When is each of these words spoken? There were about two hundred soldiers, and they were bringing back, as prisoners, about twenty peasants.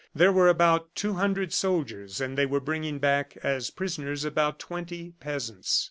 There 0.15 0.31
were 0.31 0.47
about 0.47 0.95
two 0.95 1.13
hundred 1.13 1.53
soldiers, 1.53 2.19
and 2.19 2.35
they 2.35 2.47
were 2.47 2.59
bringing 2.59 2.97
back, 2.97 3.37
as 3.43 3.69
prisoners, 3.69 4.25
about 4.25 4.57
twenty 4.57 5.11
peasants. 5.19 5.79